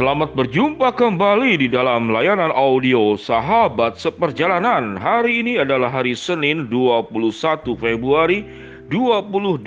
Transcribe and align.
Selamat 0.00 0.32
berjumpa 0.32 0.96
kembali 0.96 1.60
di 1.60 1.68
dalam 1.68 2.08
layanan 2.08 2.48
audio 2.56 3.20
Sahabat 3.20 4.00
Seperjalanan. 4.00 4.96
Hari 4.96 5.44
ini 5.44 5.60
adalah 5.60 5.92
hari 5.92 6.16
Senin 6.16 6.72
21 6.72 7.12
Februari 7.76 8.48
2022. 8.88 9.60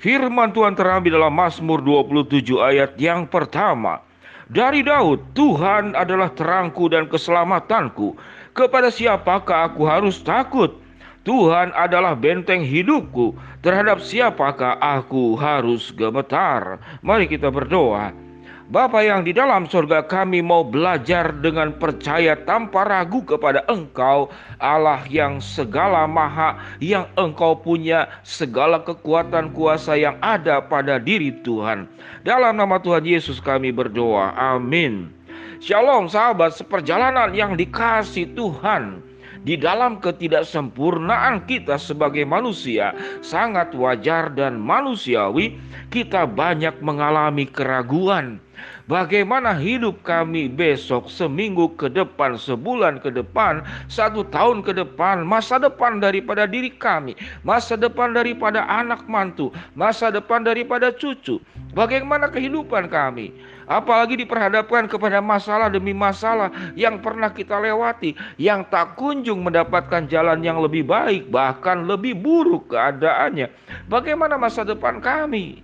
Firman 0.00 0.56
Tuhan 0.56 0.72
terambil 0.72 1.20
dalam 1.20 1.36
Mazmur 1.36 1.84
27 1.84 2.64
ayat 2.64 2.96
yang 2.96 3.28
pertama. 3.28 4.00
Dari 4.48 4.80
Daud, 4.80 5.36
Tuhan 5.36 5.92
adalah 5.92 6.32
terangku 6.32 6.88
dan 6.88 7.04
keselamatanku. 7.04 8.16
Kepada 8.56 8.88
siapakah 8.88 9.68
aku 9.68 9.84
harus 9.84 10.16
takut? 10.24 10.80
Tuhan 11.28 11.76
adalah 11.76 12.16
benteng 12.16 12.64
hidupku. 12.64 13.36
Terhadap 13.60 14.00
siapakah 14.00 14.80
aku 14.80 15.36
harus 15.36 15.92
gemetar? 15.92 16.80
Mari 17.04 17.28
kita 17.28 17.52
berdoa. 17.52 18.29
Bapa 18.70 19.02
yang 19.02 19.26
di 19.26 19.34
dalam 19.34 19.66
surga 19.66 20.06
kami 20.06 20.46
mau 20.46 20.62
belajar 20.62 21.34
dengan 21.42 21.74
percaya 21.74 22.38
tanpa 22.38 22.86
ragu 22.86 23.18
kepada 23.26 23.66
Engkau 23.66 24.30
Allah 24.62 25.02
yang 25.10 25.42
segala 25.42 26.06
maha 26.06 26.54
yang 26.78 27.10
Engkau 27.18 27.58
punya 27.58 28.06
segala 28.22 28.78
kekuatan 28.78 29.50
kuasa 29.50 29.98
yang 29.98 30.14
ada 30.22 30.62
pada 30.62 31.02
diri 31.02 31.34
Tuhan. 31.42 31.90
Dalam 32.22 32.54
nama 32.62 32.78
Tuhan 32.78 33.02
Yesus 33.02 33.42
kami 33.42 33.74
berdoa 33.74 34.38
Amin. 34.38 35.10
Shalom 35.58 36.06
sahabat 36.06 36.54
seperjalanan 36.54 37.34
yang 37.34 37.58
dikasih 37.58 38.38
Tuhan 38.38 39.02
di 39.42 39.56
dalam 39.56 40.02
ketidaksempurnaan 40.02 41.48
kita 41.48 41.80
sebagai 41.80 42.26
manusia 42.28 42.92
sangat 43.24 43.72
wajar 43.72 44.32
dan 44.34 44.60
manusiawi 44.60 45.56
kita 45.88 46.28
banyak 46.28 46.76
mengalami 46.84 47.48
keraguan 47.48 48.42
Bagaimana 48.90 49.54
hidup 49.54 50.02
kami 50.02 50.50
besok, 50.50 51.06
seminggu 51.06 51.70
ke 51.78 51.86
depan, 51.86 52.34
sebulan 52.34 52.98
ke 52.98 53.14
depan, 53.14 53.62
satu 53.86 54.26
tahun 54.26 54.66
ke 54.66 54.74
depan, 54.74 55.22
masa 55.22 55.62
depan 55.62 56.02
daripada 56.02 56.42
diri 56.42 56.74
kami, 56.74 57.14
masa 57.46 57.78
depan 57.78 58.10
daripada 58.10 58.66
anak 58.66 59.06
mantu, 59.06 59.54
masa 59.78 60.10
depan 60.10 60.42
daripada 60.42 60.90
cucu. 60.90 61.38
Bagaimana 61.70 62.26
kehidupan 62.26 62.90
kami? 62.90 63.30
Apalagi 63.70 64.18
diperhadapkan 64.18 64.90
kepada 64.90 65.22
masalah 65.22 65.70
demi 65.70 65.94
masalah 65.94 66.50
yang 66.74 66.98
pernah 66.98 67.30
kita 67.30 67.62
lewati, 67.62 68.18
yang 68.42 68.66
tak 68.66 68.98
kunjung 68.98 69.19
mendapatkan 69.28 70.08
jalan 70.08 70.40
yang 70.40 70.56
lebih 70.64 70.88
baik, 70.88 71.28
bahkan 71.28 71.84
lebih 71.84 72.16
buruk 72.16 72.72
keadaannya. 72.72 73.52
Bagaimana 73.84 74.40
masa 74.40 74.64
depan 74.64 75.04
kami? 75.04 75.60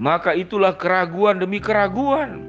Maka 0.00 0.32
itulah 0.32 0.72
keraguan 0.72 1.36
demi 1.36 1.60
keraguan. 1.60 2.40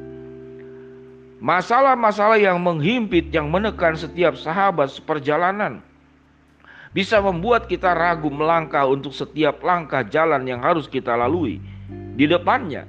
Masalah-masalah 1.44 2.40
yang 2.40 2.58
menghimpit, 2.64 3.30
yang 3.30 3.52
menekan 3.52 3.94
setiap 4.00 4.34
sahabat 4.40 4.90
seperjalanan 4.90 5.84
bisa 6.96 7.20
membuat 7.20 7.68
kita 7.68 7.92
ragu 7.92 8.32
melangkah 8.32 8.88
untuk 8.88 9.12
setiap 9.12 9.60
langkah 9.60 10.00
jalan 10.08 10.48
yang 10.48 10.64
harus 10.64 10.88
kita 10.88 11.12
lalui 11.12 11.60
di 12.16 12.24
depannya. 12.24 12.88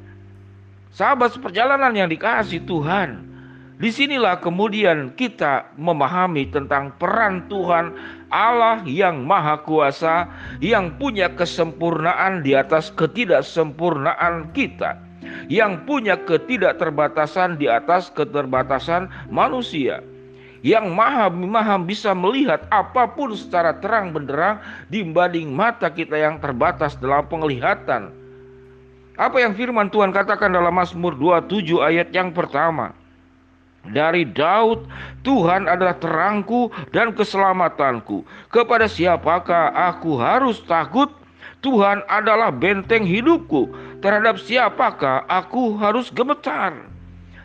Sahabat 0.94 1.34
seperjalanan 1.34 1.90
yang 1.90 2.08
dikasih 2.08 2.62
Tuhan, 2.64 3.35
di 3.76 3.92
sinilah 3.92 4.40
kemudian 4.40 5.12
kita 5.12 5.68
memahami 5.76 6.48
tentang 6.48 6.96
peran 6.96 7.44
Tuhan 7.52 7.92
Allah 8.32 8.80
yang 8.88 9.20
Maha 9.20 9.60
Kuasa, 9.60 10.32
yang 10.64 10.96
punya 10.96 11.28
kesempurnaan 11.36 12.40
di 12.40 12.56
atas 12.56 12.88
ketidaksempurnaan 12.96 14.48
kita 14.56 14.96
yang 15.52 15.84
punya 15.84 16.16
ketidakterbatasan 16.16 17.60
di 17.60 17.68
atas 17.68 18.08
keterbatasan 18.14 19.10
manusia 19.28 20.00
yang 20.66 20.90
maha 20.90 21.30
maha 21.30 21.78
bisa 21.78 22.10
melihat 22.16 22.66
apa 22.74 23.06
pun 23.06 23.30
secara 23.36 23.76
terang 23.78 24.10
benderang 24.10 24.58
dibanding 24.90 25.52
mata 25.52 25.86
kita 25.86 26.18
yang 26.18 26.42
terbatas 26.42 26.98
dalam 26.98 27.22
penglihatan. 27.30 28.10
Apa 29.16 29.40
yang 29.40 29.54
firman 29.56 29.88
Tuhan 29.88 30.12
katakan 30.12 30.52
dalam 30.52 30.74
Mazmur 30.74 31.14
27 31.16 31.80
ayat 31.80 32.10
yang 32.12 32.34
pertama? 32.34 32.92
Dari 33.90 34.26
Daud, 34.26 34.86
Tuhan 35.22 35.70
adalah 35.70 35.98
terangku 35.98 36.70
dan 36.90 37.14
keselamatanku. 37.14 38.26
Kepada 38.50 38.90
siapakah 38.90 39.70
aku 39.74 40.18
harus 40.18 40.62
takut? 40.66 41.10
Tuhan 41.62 42.02
adalah 42.06 42.54
benteng 42.54 43.02
hidupku. 43.02 43.70
Terhadap 43.98 44.38
siapakah 44.38 45.26
aku 45.26 45.74
harus 45.78 46.14
gemetar? 46.14 46.74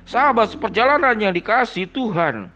Sahabat 0.05 0.53
seperjalanan 0.53 1.17
yang 1.17 1.33
dikasih 1.33 1.87
Tuhan, 1.89 2.49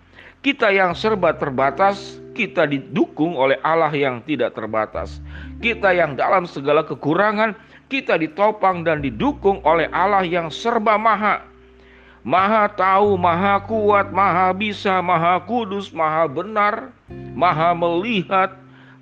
kita 0.45 0.69
yang 0.69 0.93
serba 0.93 1.33
terbatas, 1.33 2.19
kita 2.35 2.67
didukung 2.67 3.33
oleh 3.33 3.55
Allah 3.63 3.89
yang 3.95 4.21
tidak 4.27 4.53
terbatas. 4.53 5.23
Kita 5.63 5.95
yang 5.95 6.19
dalam 6.19 6.45
segala 6.45 6.83
kekurangan, 6.83 7.55
kita 7.87 8.19
ditopang 8.19 8.83
dan 8.83 8.99
didukung 8.99 9.63
oleh 9.63 9.87
Allah 9.89 10.21
yang 10.27 10.51
serba 10.51 10.99
maha. 10.99 11.54
Maha 12.25 12.65
tahu, 12.73 13.21
maha 13.21 13.61
kuat, 13.69 14.09
maha 14.09 14.49
bisa, 14.49 14.97
maha 14.97 15.37
kudus, 15.45 15.93
maha 15.93 16.25
benar, 16.25 16.89
maha 17.37 17.77
melihat, 17.77 18.49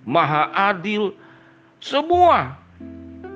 maha 0.03 0.51
adil. 0.51 1.15
Semua 1.79 2.59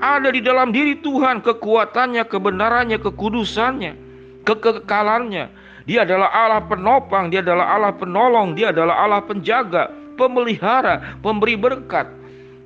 ada 0.03 0.27
di 0.27 0.43
dalam 0.43 0.75
diri 0.75 0.99
Tuhan 0.99 1.39
kekuatannya, 1.39 2.27
kebenarannya, 2.27 2.99
kekudusannya, 2.99 3.95
kekekalannya. 4.43 5.47
Dia 5.87 6.03
adalah 6.03 6.35
Allah 6.35 6.67
penopang, 6.67 7.31
dia 7.31 7.39
adalah 7.39 7.79
Allah 7.79 7.95
penolong, 7.95 8.59
dia 8.59 8.75
adalah 8.75 9.07
Allah 9.07 9.23
penjaga, 9.23 9.87
pemelihara, 10.19 11.15
pemberi 11.23 11.55
berkat, 11.55 12.11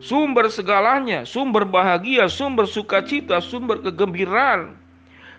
sumber 0.02 0.50
segalanya, 0.50 1.22
sumber 1.22 1.70
bahagia, 1.70 2.26
sumber 2.26 2.66
sukacita, 2.66 3.38
sumber 3.38 3.78
kegembiraan, 3.86 4.81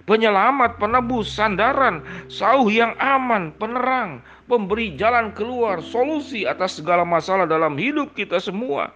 penyelamat, 0.07 0.79
penebus, 0.79 1.31
sandaran, 1.31 2.03
sauh 2.27 2.67
yang 2.69 2.95
aman, 2.99 3.55
penerang, 3.57 4.23
pemberi 4.51 4.95
jalan 4.99 5.31
keluar, 5.35 5.79
solusi 5.81 6.45
atas 6.45 6.79
segala 6.79 7.07
masalah 7.07 7.47
dalam 7.47 7.79
hidup 7.79 8.15
kita 8.19 8.43
semua. 8.43 8.91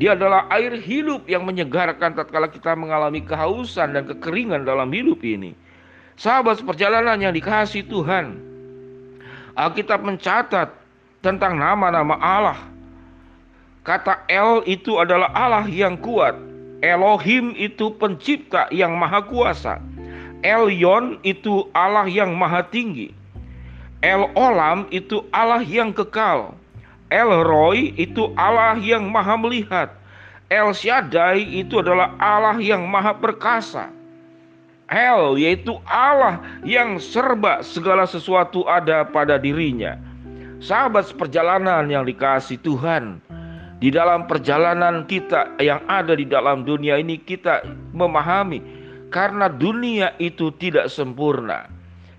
Dia 0.00 0.16
adalah 0.16 0.48
air 0.48 0.80
hidup 0.80 1.28
yang 1.28 1.44
menyegarkan 1.44 2.16
tatkala 2.16 2.48
kita 2.48 2.72
mengalami 2.72 3.20
kehausan 3.20 3.92
dan 3.92 4.08
kekeringan 4.08 4.64
dalam 4.64 4.88
hidup 4.88 5.20
ini. 5.20 5.52
Sahabat 6.16 6.60
seperjalanan 6.60 7.20
yang 7.20 7.36
dikasih 7.36 7.84
Tuhan. 7.84 8.40
Alkitab 9.60 10.00
mencatat 10.00 10.72
tentang 11.20 11.60
nama-nama 11.60 12.16
Allah. 12.16 12.60
Kata 13.84 14.24
El 14.28 14.64
itu 14.64 14.96
adalah 14.96 15.32
Allah 15.36 15.68
yang 15.68 16.00
kuat. 16.00 16.36
Elohim 16.80 17.52
itu 17.60 17.92
pencipta 18.00 18.72
yang 18.72 18.96
maha 18.96 19.20
kuasa. 19.20 19.80
Elyon 20.40 21.20
itu 21.20 21.68
Allah 21.76 22.08
yang 22.08 22.32
maha 22.32 22.64
tinggi. 22.64 23.12
El 24.00 24.32
Olam 24.32 24.88
itu 24.88 25.28
Allah 25.28 25.60
yang 25.60 25.92
kekal. 25.92 26.56
El 27.12 27.44
Roy 27.44 27.92
itu 28.00 28.32
Allah 28.40 28.80
yang 28.80 29.04
maha 29.12 29.36
melihat. 29.36 29.92
El 30.48 30.72
Shaddai 30.72 31.44
itu 31.44 31.84
adalah 31.84 32.16
Allah 32.16 32.56
yang 32.56 32.88
maha 32.88 33.12
perkasa. 33.12 33.92
El 34.88 35.36
yaitu 35.36 35.76
Allah 35.84 36.40
yang 36.64 36.96
serba 36.96 37.60
segala 37.60 38.08
sesuatu 38.08 38.64
ada 38.64 39.04
pada 39.04 39.36
dirinya. 39.36 40.00
Sahabat 40.64 41.12
seperjalanan 41.12 41.84
yang 41.92 42.08
dikasih 42.08 42.56
Tuhan. 42.64 43.20
Di 43.80 43.92
dalam 43.92 44.24
perjalanan 44.24 45.04
kita 45.04 45.56
yang 45.60 45.80
ada 45.88 46.16
di 46.16 46.24
dalam 46.24 46.64
dunia 46.64 47.00
ini 47.00 47.16
kita 47.16 47.64
memahami 47.92 48.79
karena 49.10 49.50
dunia 49.50 50.14
itu 50.22 50.54
tidak 50.56 50.88
sempurna. 50.88 51.66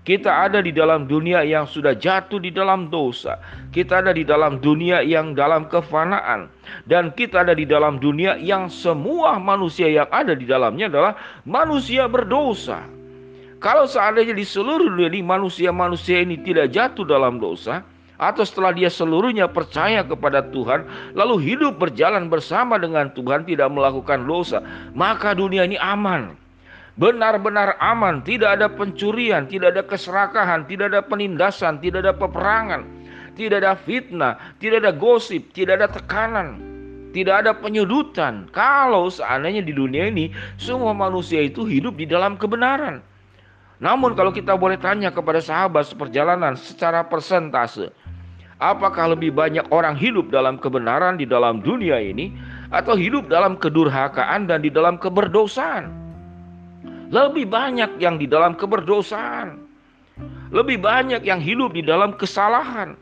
Kita 0.02 0.50
ada 0.50 0.58
di 0.58 0.74
dalam 0.74 1.06
dunia 1.06 1.46
yang 1.46 1.62
sudah 1.62 1.94
jatuh 1.94 2.42
di 2.42 2.50
dalam 2.50 2.90
dosa. 2.90 3.38
Kita 3.70 4.02
ada 4.02 4.10
di 4.10 4.26
dalam 4.26 4.58
dunia 4.58 4.98
yang 4.98 5.30
dalam 5.30 5.70
kefanaan. 5.70 6.50
Dan 6.90 7.14
kita 7.14 7.46
ada 7.46 7.54
di 7.54 7.62
dalam 7.62 8.02
dunia 8.02 8.34
yang 8.34 8.66
semua 8.66 9.38
manusia 9.38 9.86
yang 9.86 10.10
ada 10.10 10.34
di 10.34 10.42
dalamnya 10.42 10.90
adalah 10.90 11.12
manusia 11.46 12.10
berdosa. 12.10 12.82
Kalau 13.62 13.86
seandainya 13.86 14.34
di 14.34 14.42
seluruh 14.42 14.90
dunia 14.90 15.06
ini 15.06 15.22
manusia-manusia 15.22 16.18
ini 16.18 16.34
tidak 16.42 16.74
jatuh 16.74 17.06
dalam 17.06 17.38
dosa, 17.38 17.86
atau 18.18 18.42
setelah 18.42 18.74
dia 18.74 18.90
seluruhnya 18.90 19.46
percaya 19.46 20.02
kepada 20.02 20.42
Tuhan, 20.50 20.82
lalu 21.14 21.54
hidup 21.54 21.78
berjalan 21.78 22.26
bersama 22.26 22.74
dengan 22.74 23.14
Tuhan, 23.14 23.46
tidak 23.46 23.70
melakukan 23.70 24.26
dosa, 24.26 24.66
maka 24.98 25.30
dunia 25.30 25.62
ini 25.62 25.78
aman 25.78 26.41
benar-benar 27.00 27.80
aman, 27.80 28.20
tidak 28.20 28.60
ada 28.60 28.68
pencurian, 28.68 29.48
tidak 29.48 29.76
ada 29.76 29.82
keserakahan, 29.84 30.68
tidak 30.68 30.92
ada 30.92 31.00
penindasan, 31.00 31.80
tidak 31.80 32.04
ada 32.04 32.14
peperangan, 32.16 32.84
tidak 33.32 33.64
ada 33.64 33.72
fitnah, 33.76 34.36
tidak 34.60 34.84
ada 34.84 34.92
gosip, 34.92 35.48
tidak 35.56 35.80
ada 35.80 35.88
tekanan, 35.88 36.60
tidak 37.16 37.44
ada 37.44 37.52
penyudutan. 37.56 38.48
Kalau 38.52 39.08
seandainya 39.08 39.64
di 39.64 39.72
dunia 39.72 40.12
ini 40.12 40.32
semua 40.60 40.92
manusia 40.92 41.40
itu 41.40 41.64
hidup 41.64 41.96
di 41.96 42.04
dalam 42.04 42.36
kebenaran. 42.36 43.00
Namun 43.82 44.14
kalau 44.14 44.30
kita 44.30 44.54
boleh 44.54 44.78
tanya 44.78 45.10
kepada 45.10 45.42
sahabat 45.42 45.88
seperjalanan 45.88 46.54
secara 46.54 47.02
persentase, 47.02 47.90
apakah 48.62 49.16
lebih 49.16 49.34
banyak 49.34 49.66
orang 49.74 49.98
hidup 49.98 50.30
dalam 50.30 50.54
kebenaran 50.60 51.18
di 51.18 51.26
dalam 51.26 51.58
dunia 51.64 51.98
ini 51.98 52.30
atau 52.70 52.94
hidup 52.94 53.26
dalam 53.26 53.58
kedurhakaan 53.58 54.46
dan 54.46 54.62
di 54.62 54.70
dalam 54.70 55.00
keberdosaan? 55.02 56.01
Lebih 57.12 57.44
banyak 57.44 58.00
yang 58.00 58.16
di 58.16 58.24
dalam 58.24 58.56
keberdosaan. 58.56 59.60
Lebih 60.48 60.80
banyak 60.80 61.20
yang 61.28 61.44
hidup 61.44 61.76
di 61.76 61.84
dalam 61.84 62.16
kesalahan. 62.16 62.96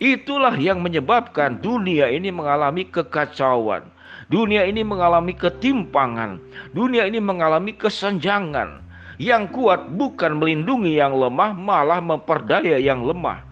Itulah 0.00 0.56
yang 0.56 0.80
menyebabkan 0.80 1.60
dunia 1.60 2.08
ini 2.08 2.32
mengalami 2.32 2.88
kekacauan. 2.88 3.84
Dunia 4.32 4.64
ini 4.64 4.80
mengalami 4.80 5.36
ketimpangan. 5.36 6.40
Dunia 6.72 7.04
ini 7.04 7.20
mengalami 7.20 7.76
kesenjangan. 7.76 8.80
Yang 9.20 9.52
kuat 9.52 9.92
bukan 9.92 10.40
melindungi 10.40 10.96
yang 10.96 11.12
lemah, 11.12 11.52
malah 11.52 12.00
memperdaya 12.00 12.80
yang 12.80 13.04
lemah. 13.04 13.44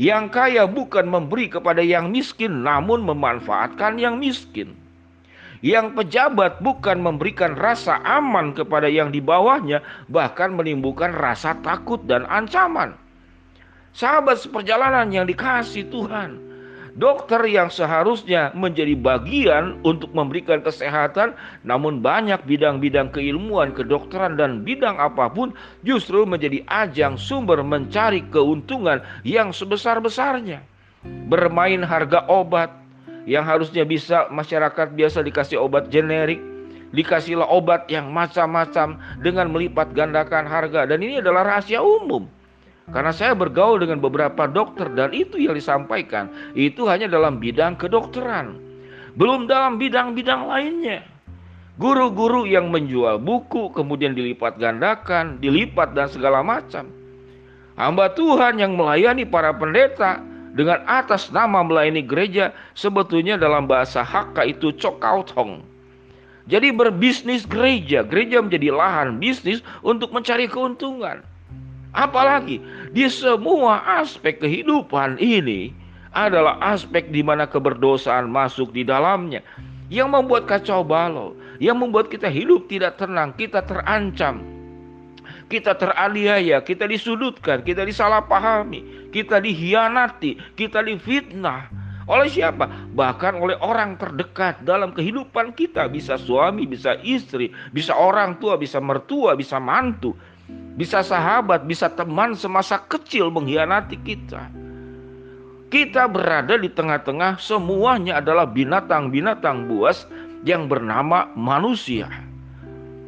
Yang 0.00 0.24
kaya 0.32 0.64
bukan 0.64 1.04
memberi 1.04 1.52
kepada 1.52 1.84
yang 1.84 2.08
miskin, 2.08 2.64
namun 2.64 3.04
memanfaatkan 3.04 4.00
yang 4.00 4.16
miskin. 4.16 4.72
Yang 5.64 5.96
pejabat 5.96 6.60
bukan 6.60 7.00
memberikan 7.00 7.56
rasa 7.56 7.96
aman 8.04 8.52
kepada 8.52 8.84
yang 8.84 9.08
di 9.08 9.24
bawahnya, 9.24 9.80
bahkan 10.12 10.52
menimbulkan 10.52 11.16
rasa 11.16 11.56
takut 11.64 12.04
dan 12.04 12.28
ancaman. 12.28 12.92
Sahabat 13.96 14.44
seperjalanan 14.44 15.08
yang 15.08 15.24
dikasih 15.24 15.88
Tuhan, 15.88 16.36
dokter 17.00 17.40
yang 17.48 17.72
seharusnya 17.72 18.52
menjadi 18.52 18.92
bagian 18.92 19.80
untuk 19.88 20.12
memberikan 20.12 20.60
kesehatan, 20.60 21.32
namun 21.64 22.04
banyak 22.04 22.44
bidang-bidang 22.44 23.08
keilmuan, 23.08 23.72
kedokteran, 23.72 24.36
dan 24.36 24.68
bidang 24.68 25.00
apa 25.00 25.32
pun 25.32 25.56
justru 25.80 26.28
menjadi 26.28 26.60
ajang 26.68 27.16
sumber 27.16 27.64
mencari 27.64 28.20
keuntungan 28.28 29.00
yang 29.24 29.48
sebesar-besarnya. 29.48 30.60
Bermain 31.32 31.80
harga 31.80 32.28
obat, 32.28 32.83
yang 33.24 33.44
harusnya 33.44 33.84
bisa 33.88 34.28
masyarakat 34.28 34.92
biasa 34.92 35.24
dikasih 35.24 35.60
obat 35.60 35.88
generik, 35.88 36.40
dikasihlah 36.94 37.48
obat 37.48 37.88
yang 37.90 38.12
macam-macam 38.12 39.00
dengan 39.20 39.50
melipat 39.50 39.92
gandakan 39.96 40.46
harga 40.46 40.86
dan 40.86 41.00
ini 41.00 41.20
adalah 41.20 41.44
rahasia 41.44 41.80
umum. 41.80 42.28
Karena 42.84 43.16
saya 43.16 43.32
bergaul 43.32 43.80
dengan 43.80 43.96
beberapa 43.96 44.44
dokter 44.44 44.92
dan 44.92 45.08
itu 45.16 45.40
yang 45.40 45.56
disampaikan 45.56 46.28
itu 46.52 46.84
hanya 46.84 47.08
dalam 47.08 47.40
bidang 47.40 47.80
kedokteran. 47.80 48.60
Belum 49.16 49.48
dalam 49.48 49.80
bidang-bidang 49.80 50.44
lainnya. 50.44 51.00
Guru-guru 51.80 52.46
yang 52.46 52.70
menjual 52.70 53.18
buku 53.18 53.72
kemudian 53.72 54.12
dilipat 54.14 54.60
gandakan, 54.60 55.40
dilipat 55.40 55.96
dan 55.96 56.06
segala 56.12 56.44
macam. 56.44 56.86
Hamba 57.74 58.14
Tuhan 58.14 58.62
yang 58.62 58.78
melayani 58.78 59.26
para 59.26 59.50
pendeta 59.50 60.22
dengan 60.54 60.80
atas 60.86 61.34
nama 61.34 61.60
melayani 61.66 62.00
gereja 62.06 62.54
sebetulnya 62.78 63.34
dalam 63.34 63.66
bahasa 63.66 64.06
Hakka 64.06 64.46
itu 64.46 64.70
cokautong. 64.78 65.66
Jadi 66.46 66.70
berbisnis 66.70 67.42
gereja, 67.48 68.06
gereja 68.06 68.38
menjadi 68.38 68.70
lahan 68.70 69.18
bisnis 69.18 69.64
untuk 69.82 70.14
mencari 70.14 70.46
keuntungan. 70.46 71.24
Apalagi 71.94 72.62
di 72.90 73.06
semua 73.06 73.82
aspek 74.02 74.42
kehidupan 74.42 75.18
ini 75.18 75.74
adalah 76.14 76.58
aspek 76.62 77.10
di 77.10 77.22
mana 77.22 77.46
keberdosaan 77.46 78.30
masuk 78.30 78.70
di 78.70 78.86
dalamnya 78.86 79.42
yang 79.90 80.10
membuat 80.10 80.46
kacau 80.46 80.82
balau, 80.86 81.34
yang 81.58 81.78
membuat 81.78 82.10
kita 82.10 82.30
hidup 82.30 82.66
tidak 82.70 82.98
tenang, 82.98 83.34
kita 83.34 83.62
terancam, 83.62 84.42
kita 85.48 85.74
teraniaya, 85.76 86.62
kita 86.62 86.88
disudutkan, 86.88 87.62
kita 87.62 87.86
disalahpahami, 87.86 89.03
kita 89.14 89.38
dihianati, 89.38 90.58
kita 90.58 90.82
difitnah. 90.82 91.70
Oleh 92.10 92.28
siapa? 92.28 92.66
Bahkan 92.92 93.38
oleh 93.38 93.56
orang 93.62 93.96
terdekat 93.96 94.60
dalam 94.66 94.90
kehidupan 94.92 95.54
kita. 95.54 95.86
Bisa 95.88 96.18
suami, 96.18 96.66
bisa 96.66 96.98
istri, 97.00 97.54
bisa 97.70 97.94
orang 97.94 98.36
tua, 98.42 98.58
bisa 98.58 98.82
mertua, 98.82 99.38
bisa 99.38 99.56
mantu. 99.62 100.12
Bisa 100.74 101.00
sahabat, 101.00 101.64
bisa 101.64 101.88
teman 101.88 102.34
semasa 102.34 102.82
kecil 102.90 103.30
mengkhianati 103.30 103.96
kita. 104.04 104.50
Kita 105.72 106.04
berada 106.10 106.60
di 106.60 106.68
tengah-tengah 106.68 107.40
semuanya 107.40 108.20
adalah 108.20 108.44
binatang-binatang 108.44 109.70
buas 109.70 110.04
yang 110.44 110.68
bernama 110.68 111.32
manusia. 111.32 112.10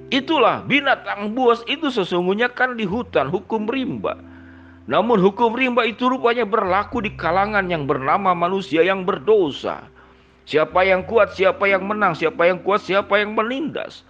Itulah 0.08 0.62
binatang 0.64 1.34
buas 1.34 1.66
itu 1.68 1.90
sesungguhnya 1.92 2.48
kan 2.48 2.78
di 2.78 2.86
hutan 2.88 3.28
hukum 3.28 3.68
rimba. 3.68 4.16
Namun 4.86 5.18
hukum 5.18 5.58
rimba 5.58 5.82
itu 5.82 6.06
rupanya 6.06 6.46
berlaku 6.46 7.02
di 7.02 7.10
kalangan 7.18 7.66
yang 7.66 7.90
bernama 7.90 8.38
manusia 8.38 8.86
yang 8.86 9.02
berdosa. 9.02 9.82
Siapa 10.46 10.86
yang 10.86 11.02
kuat, 11.02 11.34
siapa 11.34 11.66
yang 11.66 11.90
menang, 11.90 12.14
siapa 12.14 12.46
yang 12.46 12.62
kuat, 12.62 12.78
siapa 12.86 13.18
yang 13.18 13.34
menindas. 13.34 14.06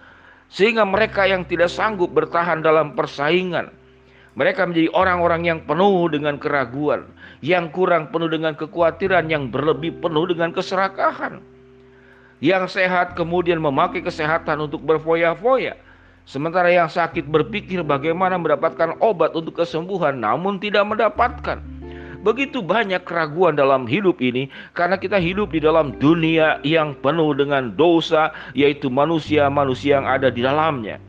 Sehingga 0.53 0.85
mereka 0.85 1.25
yang 1.25 1.41
tidak 1.49 1.73
sanggup 1.73 2.13
bertahan 2.13 2.61
dalam 2.61 2.93
persaingan. 2.93 3.73
Mereka 4.37 4.69
menjadi 4.69 4.93
orang-orang 4.93 5.49
yang 5.49 5.59
penuh 5.65 6.13
dengan 6.13 6.37
keraguan. 6.37 7.09
Yang 7.41 7.73
kurang 7.73 8.13
penuh 8.13 8.29
dengan 8.29 8.53
kekhawatiran, 8.53 9.33
yang 9.33 9.49
berlebih 9.49 9.97
penuh 9.97 10.29
dengan 10.29 10.53
keserakahan. 10.53 11.41
Yang 12.37 12.77
sehat 12.77 13.17
kemudian 13.17 13.57
memakai 13.57 14.05
kesehatan 14.05 14.69
untuk 14.69 14.85
berfoya-foya 14.85 15.86
Sementara 16.27 16.67
yang 16.67 16.91
sakit 16.91 17.31
berpikir 17.31 17.87
bagaimana 17.87 18.35
mendapatkan 18.35 18.99
obat 18.99 19.31
untuk 19.31 19.63
kesembuhan 19.63 20.19
namun 20.19 20.59
tidak 20.59 20.83
mendapatkan. 20.83 21.63
Begitu 22.19 22.59
banyak 22.59 23.07
keraguan 23.07 23.55
dalam 23.55 23.87
hidup 23.87 24.19
ini 24.19 24.51
karena 24.75 24.99
kita 24.99 25.15
hidup 25.23 25.55
di 25.55 25.63
dalam 25.63 25.95
dunia 25.95 26.59
yang 26.67 26.99
penuh 26.99 27.31
dengan 27.31 27.71
dosa 27.79 28.35
yaitu 28.51 28.91
manusia-manusia 28.91 30.03
yang 30.03 30.07
ada 30.09 30.27
di 30.27 30.43
dalamnya. 30.43 30.99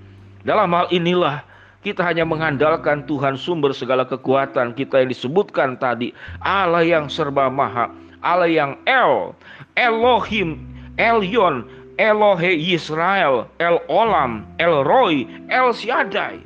Dalam 0.46 0.70
hal 0.70 0.86
inilah 0.94 1.42
kita 1.82 2.06
hanya 2.06 2.22
mengandalkan 2.22 3.02
Tuhan 3.10 3.34
sumber 3.34 3.74
segala 3.74 4.06
kekuatan 4.06 4.70
kita 4.78 5.02
yang 5.02 5.10
disebutkan 5.10 5.82
tadi 5.82 6.14
Allah 6.46 6.86
yang 6.86 7.10
serba 7.10 7.50
maha 7.50 7.90
Allah 8.22 8.46
yang 8.46 8.78
El 8.86 9.34
Elohim 9.74 10.78
Elyon 10.98 11.77
Elohe 11.98 12.54
Israel, 12.54 13.50
El 13.58 13.82
Olam, 13.90 14.46
El 14.62 14.86
Roy, 14.86 15.26
El 15.50 15.74
Shaddai. 15.74 16.38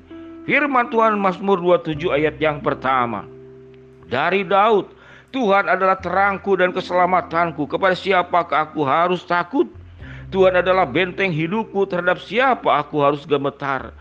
Firman 0.48 0.88
Tuhan 0.88 1.20
Mazmur 1.20 1.60
27 1.60 2.08
ayat 2.08 2.40
yang 2.40 2.64
pertama. 2.64 3.28
Dari 4.08 4.48
Daud, 4.48 4.88
Tuhan 5.28 5.68
adalah 5.68 6.00
terangku 6.00 6.56
dan 6.56 6.72
keselamatanku. 6.72 7.68
Kepada 7.68 7.92
siapakah 7.92 8.72
aku 8.72 8.80
harus 8.82 9.22
takut? 9.28 9.68
Tuhan 10.32 10.56
adalah 10.56 10.88
benteng 10.88 11.28
hidupku 11.28 11.84
terhadap 11.84 12.16
siapa 12.24 12.80
aku 12.80 13.04
harus 13.04 13.28
gemetar. 13.28 13.92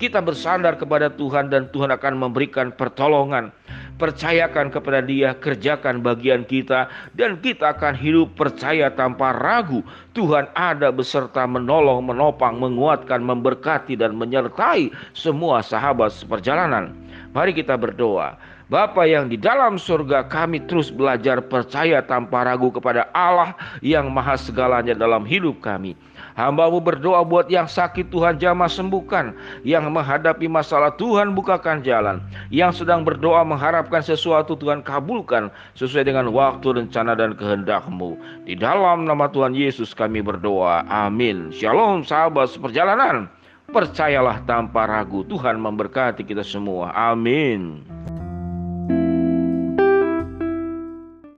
Kita 0.00 0.24
bersandar 0.24 0.80
kepada 0.80 1.12
Tuhan 1.12 1.52
dan 1.52 1.68
Tuhan 1.68 1.92
akan 1.92 2.16
memberikan 2.16 2.72
pertolongan 2.72 3.52
percayakan 4.00 4.72
kepada 4.72 5.04
Dia, 5.04 5.36
kerjakan 5.36 6.00
bagian 6.00 6.48
kita, 6.48 6.88
dan 7.12 7.36
kita 7.36 7.76
akan 7.76 7.92
hidup 7.92 8.32
percaya 8.32 8.88
tanpa 8.88 9.36
ragu. 9.36 9.84
Tuhan 10.16 10.48
ada 10.56 10.88
beserta 10.88 11.44
menolong, 11.44 12.00
menopang, 12.00 12.56
menguatkan, 12.56 13.20
memberkati, 13.20 14.00
dan 14.00 14.16
menyertai 14.16 14.88
semua 15.12 15.60
sahabat 15.60 16.16
seperjalanan. 16.16 16.96
Mari 17.36 17.52
kita 17.52 17.76
berdoa. 17.76 18.40
Bapa 18.70 19.02
yang 19.02 19.26
di 19.26 19.34
dalam 19.34 19.82
surga 19.82 20.30
kami 20.30 20.62
terus 20.64 20.94
belajar 20.94 21.42
percaya 21.42 21.98
tanpa 22.06 22.46
ragu 22.46 22.70
kepada 22.70 23.10
Allah 23.10 23.52
yang 23.82 24.08
maha 24.14 24.38
segalanya 24.38 24.94
dalam 24.94 25.26
hidup 25.26 25.58
kami. 25.58 25.98
Hambamu 26.38 26.78
berdoa 26.78 27.24
buat 27.26 27.50
yang 27.50 27.66
sakit 27.66 28.12
Tuhan 28.12 28.38
jamah 28.38 28.70
sembuhkan. 28.70 29.34
Yang 29.66 29.90
menghadapi 29.90 30.46
masalah 30.46 30.94
Tuhan 30.94 31.34
bukakan 31.34 31.82
jalan. 31.82 32.22
Yang 32.52 32.84
sedang 32.84 33.02
berdoa 33.02 33.42
mengharapkan 33.42 34.04
sesuatu 34.04 34.54
Tuhan 34.54 34.84
kabulkan. 34.84 35.50
Sesuai 35.74 36.06
dengan 36.06 36.30
waktu, 36.30 36.76
rencana, 36.76 37.16
dan 37.16 37.34
kehendakmu. 37.34 38.14
Di 38.46 38.54
dalam 38.54 39.08
nama 39.08 39.26
Tuhan 39.26 39.56
Yesus 39.56 39.96
kami 39.96 40.20
berdoa. 40.20 40.86
Amin. 40.86 41.50
Shalom 41.50 42.06
sahabat 42.06 42.52
seperjalanan. 42.52 43.26
Percayalah 43.70 44.42
tanpa 44.50 44.86
ragu 44.90 45.22
Tuhan 45.30 45.62
memberkati 45.62 46.26
kita 46.26 46.42
semua. 46.42 46.90
Amin. 46.90 47.86